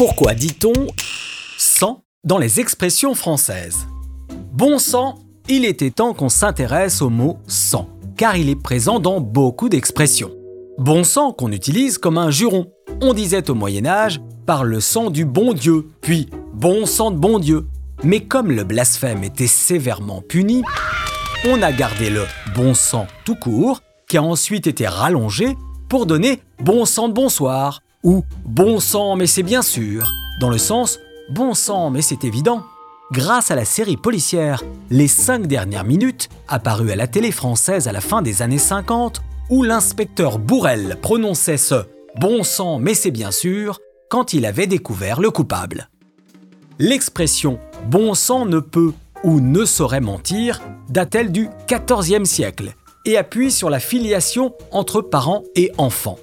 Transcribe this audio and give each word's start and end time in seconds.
Pourquoi 0.00 0.32
dit-on 0.32 0.86
sang 1.58 2.04
dans 2.24 2.38
les 2.38 2.58
expressions 2.58 3.14
françaises? 3.14 3.86
Bon 4.50 4.78
sang, 4.78 5.18
il 5.46 5.66
était 5.66 5.90
temps 5.90 6.14
qu'on 6.14 6.30
s'intéresse 6.30 7.02
au 7.02 7.10
mot 7.10 7.36
sang, 7.46 7.86
car 8.16 8.34
il 8.34 8.48
est 8.48 8.56
présent 8.56 8.98
dans 8.98 9.20
beaucoup 9.20 9.68
d'expressions. 9.68 10.30
Bon 10.78 11.04
sang 11.04 11.32
qu'on 11.34 11.52
utilise 11.52 11.98
comme 11.98 12.16
un 12.16 12.30
juron. 12.30 12.72
On 13.02 13.12
disait 13.12 13.50
au 13.50 13.54
Moyen 13.54 13.84
Âge 13.84 14.22
par 14.46 14.64
le 14.64 14.80
sang 14.80 15.10
du 15.10 15.26
bon 15.26 15.52
Dieu, 15.52 15.88
puis 16.00 16.30
bon 16.54 16.86
sang 16.86 17.10
de 17.10 17.18
bon 17.18 17.38
Dieu. 17.38 17.66
Mais 18.02 18.20
comme 18.20 18.52
le 18.52 18.64
blasphème 18.64 19.22
était 19.22 19.46
sévèrement 19.46 20.22
puni, 20.22 20.62
on 21.46 21.60
a 21.60 21.72
gardé 21.72 22.08
le 22.08 22.24
bon 22.54 22.72
sang 22.72 23.06
tout 23.26 23.36
court, 23.36 23.82
qui 24.08 24.16
a 24.16 24.22
ensuite 24.22 24.66
été 24.66 24.86
rallongé 24.86 25.58
pour 25.90 26.06
donner 26.06 26.40
bon 26.58 26.86
sang 26.86 27.08
de 27.08 27.12
bonsoir 27.12 27.82
ou 28.02 28.24
bon 28.44 28.80
sang 28.80 29.16
mais 29.16 29.26
c'est 29.26 29.42
bien 29.42 29.62
sûr, 29.62 30.10
dans 30.40 30.50
le 30.50 30.58
sens 30.58 30.98
bon 31.30 31.54
sang 31.54 31.90
mais 31.90 32.02
c'est 32.02 32.24
évident. 32.24 32.62
Grâce 33.12 33.50
à 33.50 33.56
la 33.56 33.64
série 33.64 33.96
policière 33.96 34.62
Les 34.88 35.08
5 35.08 35.46
dernières 35.48 35.84
minutes, 35.84 36.28
apparue 36.46 36.92
à 36.92 36.96
la 36.96 37.08
télé 37.08 37.32
française 37.32 37.88
à 37.88 37.92
la 37.92 38.00
fin 38.00 38.22
des 38.22 38.40
années 38.40 38.58
50, 38.58 39.20
où 39.50 39.64
l'inspecteur 39.64 40.38
Bourrel 40.38 40.96
prononçait 41.02 41.56
ce 41.56 41.86
bon 42.20 42.44
sang 42.44 42.78
mais 42.78 42.94
c'est 42.94 43.10
bien 43.10 43.32
sûr 43.32 43.78
quand 44.08 44.32
il 44.32 44.46
avait 44.46 44.66
découvert 44.66 45.20
le 45.20 45.30
coupable. 45.30 45.88
L'expression 46.78 47.58
bon 47.86 48.14
sang 48.14 48.46
ne 48.46 48.60
peut 48.60 48.92
ou 49.22 49.40
ne 49.40 49.64
saurait 49.64 50.00
mentir 50.00 50.60
date-t-elle 50.88 51.30
du 51.30 51.48
XIVe 51.68 52.24
siècle 52.24 52.74
et 53.04 53.16
appuie 53.16 53.50
sur 53.50 53.70
la 53.70 53.80
filiation 53.80 54.54
entre 54.70 55.00
parents 55.00 55.44
et 55.56 55.72
enfants. 55.78 56.18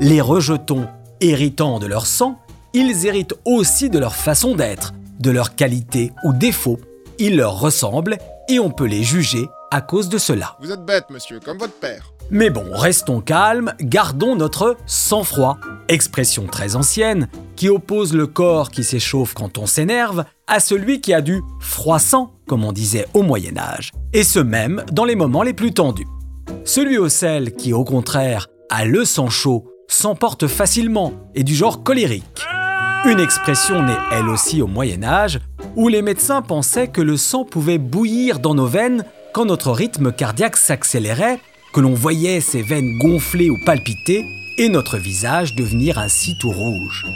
Les 0.00 0.20
rejetons 0.20 0.86
héritant 1.22 1.78
de 1.78 1.86
leur 1.86 2.06
sang, 2.06 2.38
ils 2.74 3.06
héritent 3.06 3.34
aussi 3.44 3.90
de 3.90 3.98
leur 3.98 4.14
façon 4.14 4.54
d'être, 4.54 4.92
de 5.20 5.30
leurs 5.30 5.54
qualités 5.54 6.12
ou 6.24 6.32
défauts. 6.32 6.78
Ils 7.18 7.36
leur 7.36 7.60
ressemblent 7.60 8.18
et 8.48 8.58
on 8.58 8.70
peut 8.70 8.86
les 8.86 9.02
juger 9.02 9.46
à 9.70 9.80
cause 9.80 10.08
de 10.08 10.18
cela. 10.18 10.56
Vous 10.60 10.70
êtes 10.70 10.84
bête, 10.84 11.04
monsieur, 11.10 11.40
comme 11.40 11.58
votre 11.58 11.74
père. 11.74 12.12
Mais 12.30 12.50
bon, 12.50 12.64
restons 12.72 13.20
calmes, 13.20 13.74
gardons 13.80 14.36
notre 14.36 14.76
sang-froid, 14.86 15.58
expression 15.88 16.46
très 16.46 16.76
ancienne 16.76 17.28
qui 17.56 17.68
oppose 17.68 18.14
le 18.14 18.26
corps 18.26 18.70
qui 18.70 18.84
s'échauffe 18.84 19.34
quand 19.34 19.58
on 19.58 19.66
s'énerve 19.66 20.24
à 20.46 20.60
celui 20.60 21.00
qui 21.00 21.14
a 21.14 21.20
du 21.20 21.42
froissant, 21.60 22.32
comme 22.46 22.64
on 22.64 22.72
disait 22.72 23.06
au 23.14 23.22
Moyen 23.22 23.56
Âge, 23.56 23.92
et 24.12 24.24
ce 24.24 24.38
même 24.38 24.84
dans 24.92 25.04
les 25.04 25.16
moments 25.16 25.42
les 25.42 25.52
plus 25.52 25.72
tendus. 25.72 26.06
Celui 26.64 26.98
au 26.98 27.08
sel 27.08 27.54
qui, 27.54 27.72
au 27.72 27.84
contraire, 27.84 28.48
a 28.70 28.84
le 28.84 29.04
sang 29.04 29.28
chaud, 29.28 29.71
s'emporte 29.92 30.46
facilement 30.46 31.12
et 31.34 31.44
du 31.44 31.54
genre 31.54 31.82
colérique. 31.82 32.44
Une 33.04 33.20
expression 33.20 33.82
née 33.82 33.96
elle 34.10 34.28
aussi 34.28 34.62
au 34.62 34.66
Moyen 34.66 35.02
Âge, 35.02 35.40
où 35.76 35.88
les 35.88 36.02
médecins 36.02 36.42
pensaient 36.42 36.88
que 36.88 37.00
le 37.00 37.16
sang 37.16 37.44
pouvait 37.44 37.78
bouillir 37.78 38.38
dans 38.38 38.54
nos 38.54 38.66
veines 38.66 39.04
quand 39.32 39.44
notre 39.44 39.70
rythme 39.72 40.12
cardiaque 40.12 40.56
s'accélérait, 40.56 41.40
que 41.72 41.80
l'on 41.80 41.94
voyait 41.94 42.40
ses 42.40 42.62
veines 42.62 42.98
gonfler 42.98 43.50
ou 43.50 43.56
palpiter 43.64 44.24
et 44.58 44.68
notre 44.68 44.98
visage 44.98 45.54
devenir 45.56 45.98
ainsi 45.98 46.36
tout 46.38 46.50
rouge. 46.50 47.06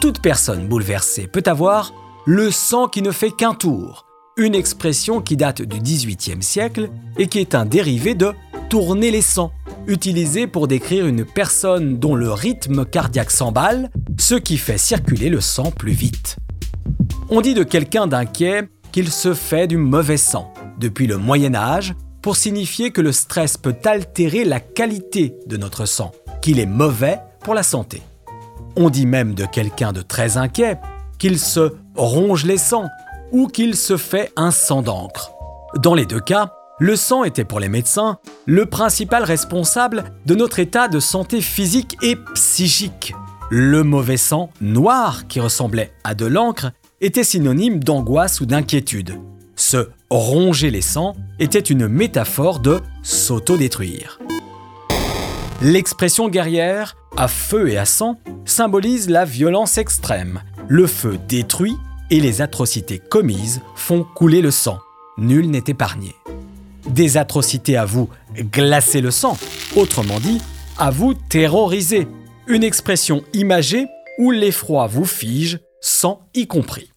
Toute 0.00 0.22
personne 0.22 0.66
bouleversée 0.66 1.26
peut 1.26 1.42
avoir 1.46 1.92
le 2.26 2.50
sang 2.50 2.88
qui 2.88 3.02
ne 3.02 3.10
fait 3.10 3.30
qu'un 3.30 3.54
tour, 3.54 4.06
une 4.36 4.54
expression 4.54 5.20
qui 5.20 5.36
date 5.36 5.62
du 5.62 5.80
XVIIIe 5.80 6.42
siècle 6.42 6.90
et 7.18 7.26
qui 7.26 7.38
est 7.38 7.54
un 7.54 7.66
dérivé 7.66 8.14
de 8.14 8.32
tourner 8.68 9.10
les 9.10 9.22
sangs, 9.22 9.52
utilisé 9.88 10.46
pour 10.46 10.68
décrire 10.68 11.06
une 11.06 11.24
personne 11.24 11.98
dont 11.98 12.14
le 12.14 12.30
rythme 12.30 12.84
cardiaque 12.84 13.30
s'emballe, 13.30 13.90
ce 14.18 14.36
qui 14.36 14.58
fait 14.58 14.78
circuler 14.78 15.30
le 15.30 15.40
sang 15.40 15.72
plus 15.72 15.92
vite. 15.92 16.36
On 17.30 17.40
dit 17.40 17.54
de 17.54 17.64
quelqu'un 17.64 18.06
d'inquiet 18.06 18.68
qu'il 18.92 19.10
se 19.10 19.34
fait 19.34 19.66
du 19.66 19.76
mauvais 19.76 20.16
sang 20.16 20.52
depuis 20.78 21.06
le 21.06 21.18
Moyen 21.18 21.54
Âge 21.54 21.94
pour 22.22 22.36
signifier 22.36 22.90
que 22.90 23.00
le 23.00 23.12
stress 23.12 23.56
peut 23.56 23.76
altérer 23.84 24.44
la 24.44 24.60
qualité 24.60 25.34
de 25.46 25.56
notre 25.56 25.86
sang, 25.86 26.12
qu'il 26.42 26.60
est 26.60 26.66
mauvais 26.66 27.18
pour 27.42 27.54
la 27.54 27.62
santé. 27.62 28.02
On 28.76 28.90
dit 28.90 29.06
même 29.06 29.34
de 29.34 29.44
quelqu'un 29.44 29.92
de 29.92 30.02
très 30.02 30.36
inquiet 30.36 30.78
qu'il 31.18 31.38
se 31.38 31.72
ronge 31.96 32.44
les 32.44 32.58
sangs 32.58 32.88
ou 33.32 33.46
qu'il 33.48 33.76
se 33.76 33.96
fait 33.96 34.30
un 34.36 34.50
sang 34.50 34.82
d'encre. 34.82 35.32
Dans 35.76 35.94
les 35.94 36.06
deux 36.06 36.20
cas, 36.20 36.52
le 36.80 36.94
sang 36.94 37.24
était 37.24 37.44
pour 37.44 37.60
les 37.60 37.68
médecins 37.68 38.18
le 38.46 38.66
principal 38.66 39.24
responsable 39.24 40.04
de 40.26 40.34
notre 40.34 40.60
état 40.60 40.88
de 40.88 41.00
santé 41.00 41.40
physique 41.40 41.96
et 42.02 42.16
psychique. 42.34 43.14
Le 43.50 43.82
mauvais 43.82 44.16
sang, 44.16 44.50
noir, 44.60 45.26
qui 45.26 45.40
ressemblait 45.40 45.92
à 46.04 46.14
de 46.14 46.26
l'encre, 46.26 46.70
était 47.00 47.24
synonyme 47.24 47.82
d'angoisse 47.82 48.40
ou 48.40 48.46
d'inquiétude. 48.46 49.18
Se 49.56 49.88
ronger 50.10 50.70
les 50.70 50.82
sangs 50.82 51.16
était 51.40 51.58
une 51.58 51.88
métaphore 51.88 52.60
de 52.60 52.80
s'autodétruire. 53.02 54.20
L'expression 55.60 56.28
guerrière, 56.28 56.96
à 57.16 57.26
feu 57.26 57.68
et 57.70 57.78
à 57.78 57.86
sang, 57.86 58.20
symbolise 58.44 59.10
la 59.10 59.24
violence 59.24 59.78
extrême. 59.78 60.42
Le 60.68 60.86
feu 60.86 61.18
détruit 61.28 61.76
et 62.10 62.20
les 62.20 62.40
atrocités 62.40 63.00
commises 63.00 63.60
font 63.74 64.04
couler 64.04 64.42
le 64.42 64.52
sang. 64.52 64.78
Nul 65.16 65.50
n'est 65.50 65.64
épargné 65.66 66.14
des 66.98 67.16
atrocités 67.16 67.76
à 67.76 67.84
vous 67.84 68.08
glacer 68.34 69.00
le 69.00 69.12
sang, 69.12 69.38
autrement 69.76 70.18
dit, 70.18 70.40
à 70.78 70.90
vous 70.90 71.14
terroriser. 71.14 72.08
Une 72.48 72.64
expression 72.64 73.22
imagée 73.34 73.86
où 74.18 74.32
l'effroi 74.32 74.88
vous 74.88 75.04
fige, 75.04 75.60
sang 75.80 76.26
y 76.34 76.48
compris. 76.48 76.90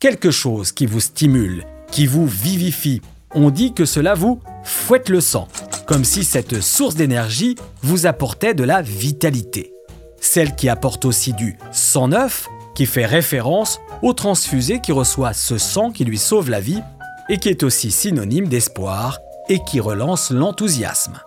Quelque 0.00 0.32
chose 0.32 0.72
qui 0.72 0.86
vous 0.86 0.98
stimule, 0.98 1.64
qui 1.92 2.08
vous 2.08 2.26
vivifie. 2.26 3.00
On 3.36 3.50
dit 3.50 3.72
que 3.72 3.84
cela 3.84 4.14
vous 4.14 4.40
fouette 4.64 5.10
le 5.10 5.20
sang, 5.20 5.46
comme 5.86 6.04
si 6.04 6.24
cette 6.24 6.60
source 6.60 6.96
d'énergie 6.96 7.54
vous 7.82 8.06
apportait 8.06 8.54
de 8.54 8.64
la 8.64 8.82
vitalité. 8.82 9.72
Celle 10.20 10.56
qui 10.56 10.68
apporte 10.68 11.04
aussi 11.04 11.34
du 11.34 11.56
sang 11.70 12.08
neuf, 12.08 12.48
qui 12.74 12.84
fait 12.84 13.06
référence 13.06 13.78
au 14.02 14.12
transfusé 14.12 14.80
qui 14.80 14.90
reçoit 14.90 15.34
ce 15.34 15.56
sang 15.56 15.92
qui 15.92 16.04
lui 16.04 16.18
sauve 16.18 16.50
la 16.50 16.58
vie 16.58 16.82
et 17.28 17.38
qui 17.38 17.48
est 17.48 17.62
aussi 17.62 17.92
synonyme 17.92 18.48
d'espoir 18.48 19.20
et 19.48 19.62
qui 19.64 19.80
relance 19.80 20.30
l'enthousiasme. 20.30 21.20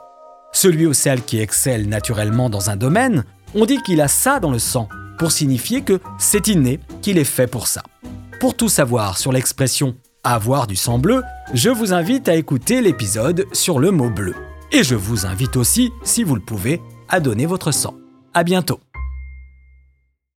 Celui 0.52 0.88
ou 0.88 0.94
celle 0.94 1.22
qui 1.24 1.40
excelle 1.40 1.88
naturellement 1.88 2.50
dans 2.50 2.70
un 2.70 2.76
domaine, 2.76 3.24
on 3.56 3.66
dit 3.66 3.82
qu'il 3.84 4.02
a 4.02 4.08
ça 4.08 4.40
dans 4.40 4.52
le 4.52 4.60
sang, 4.60 4.90
pour 5.18 5.32
signifier 5.32 5.82
que 5.82 6.00
c'est 6.18 6.48
inné, 6.48 6.80
qu'il 7.02 7.18
est 7.18 7.24
fait 7.24 7.48
pour 7.48 7.68
ça. 7.68 7.84
Pour 8.40 8.56
tout 8.56 8.70
savoir 8.70 9.18
sur 9.18 9.32
l'expression 9.32 9.96
avoir 10.24 10.68
du 10.68 10.76
sang 10.76 10.98
bleu, 10.98 11.24
je 11.54 11.70
vous 11.70 11.94
invite 11.94 12.30
à 12.30 12.36
écouter 12.36 12.82
l'épisode 12.82 13.46
sur 13.54 13.80
le 13.80 13.92
mot 13.92 14.10
bleu. 14.10 14.36
Et 14.72 14.84
je 14.84 14.96
vous 14.96 15.26
invite 15.26 15.56
aussi, 15.56 15.92
si 16.04 16.24
vous 16.24 16.36
le 16.36 16.42
pouvez, 16.42 16.82
à 17.10 17.20
donner 17.20 17.46
votre 17.46 17.72
sang. 17.72 17.96
À 18.34 18.44
bientôt. 18.44 18.80